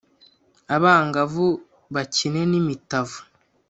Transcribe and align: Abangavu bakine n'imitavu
Abangavu 0.75 1.45
bakine 1.93 2.41
n'imitavu 2.49 3.19